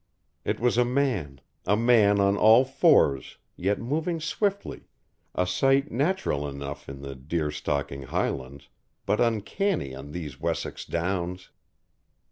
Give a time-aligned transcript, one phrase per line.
[0.43, 4.87] It was a man, a man on all fours, yet moving swiftly,
[5.35, 8.69] a sight natural enough in the deer stalking Highlands,
[9.05, 11.51] but uncanny on these Wessex downs.